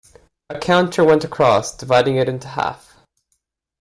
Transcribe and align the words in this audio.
A 0.49 0.57
counter 0.57 1.03
went 1.03 1.23
across, 1.23 1.77
dividing 1.77 2.15
it 2.15 2.27
into 2.27 2.47
half. 2.47 2.97